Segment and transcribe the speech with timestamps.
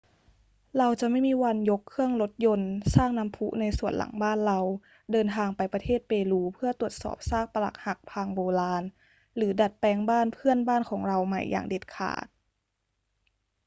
[0.77, 4.59] เราจะไม่มีวันยกเครื่องรถยนต์ สร้างน้ำพุในสวนหลังบ้านเรา
[5.11, 8.83] เดินทางไปประเทศเปรูเพื่อตรวจสอบซากปรักหักพังโบราณ
[9.35, 12.25] หรือดัดแปลงบ้านเพื่อนบ้านของเราใหม่อย่างเด็ดขาด